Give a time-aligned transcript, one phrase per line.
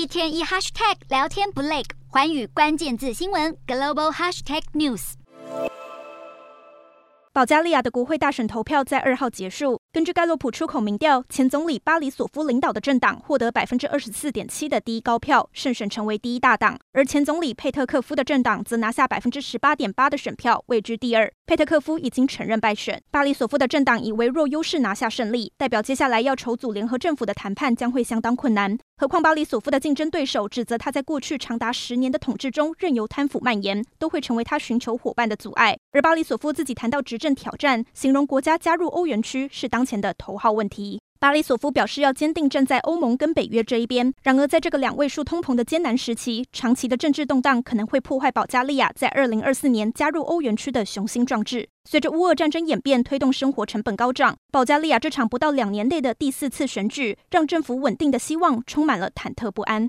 [0.00, 5.12] 一天一 hashtag 聊天不累，环宇关键字新闻 global hashtag news。
[7.34, 9.78] 保加利亚的国会大选投票在二号结束。
[9.92, 21.30] 根据盖洛普出口民调，前总理巴里索夫领导的政党获得百分之二十四点七的第一高票，胜选成为第一大党；而前总理佩特克夫的政党则拿下百分之十八点八的选票，位居第二。
[21.46, 28.78] 佩特克夫已经承认败选，巴里索夫的政党以微弱优势拿下胜利，代表接下来要筹组联合政府的谈判将会相当困难。
[29.00, 35.78] 何况巴里索夫的竞争对手指责他在过去长达十年的统治中任由贪腐蔓延，都会成为他寻求伙伴的阻碍。
[35.92, 41.00] 而巴里索夫自己谈到执政挑战，形容国家加入欧元区是当前的头号问题。
[41.20, 44.10] 巴里索夫表示要坚定站在欧盟跟北约这一边。
[44.22, 51.68] 然而，在这个两位数通膨的艰难时期，长期的政治动荡可能会破坏保加利亚在二零二四年加入欧元区的雄心壮志。
[51.84, 59.88] 随着乌俄战争演变，推动生活成本高涨，保加利亚这场不到两年内的第四次选举，让政府稳定的希望充满了忐忑不安。